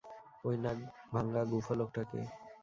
[0.43, 0.77] ঐ নাক
[1.11, 2.19] ভাঙা গুঁফো লোকটা কে?